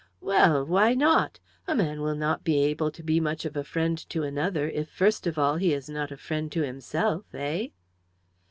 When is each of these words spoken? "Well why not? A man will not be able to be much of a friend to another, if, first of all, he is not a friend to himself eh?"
"Well 0.19 0.65
why 0.65 0.95
not? 0.95 1.39
A 1.67 1.75
man 1.75 2.01
will 2.01 2.15
not 2.15 2.43
be 2.43 2.57
able 2.63 2.89
to 2.89 3.03
be 3.03 3.19
much 3.19 3.45
of 3.45 3.55
a 3.55 3.63
friend 3.63 3.99
to 4.09 4.23
another, 4.23 4.67
if, 4.67 4.89
first 4.89 5.27
of 5.27 5.37
all, 5.37 5.57
he 5.57 5.73
is 5.75 5.87
not 5.91 6.11
a 6.11 6.17
friend 6.17 6.51
to 6.53 6.63
himself 6.63 7.25
eh?" 7.35 7.67